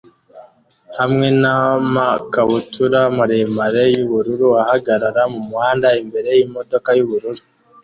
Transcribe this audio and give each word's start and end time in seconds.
hamwe 0.97 1.27
namakabutura 1.41 2.99
maremare 3.17 3.83
yubururu 3.95 4.47
ahagarara 4.63 5.21
mumuhanda 5.33 5.87
imbere 6.01 6.29
yimodoka 6.37 6.89
yubururu 6.97 7.41